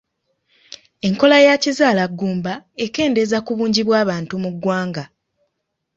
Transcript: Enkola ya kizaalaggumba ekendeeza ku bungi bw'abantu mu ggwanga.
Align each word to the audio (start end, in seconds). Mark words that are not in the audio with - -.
Enkola 1.07 1.37
ya 1.47 1.55
kizaalaggumba 1.63 2.53
ekendeeza 2.85 3.37
ku 3.45 3.51
bungi 3.57 3.81
bw'abantu 3.87 4.33
mu 4.43 4.49
ggwanga. 4.55 5.03